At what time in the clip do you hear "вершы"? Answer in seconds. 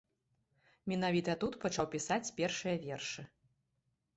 2.87-3.21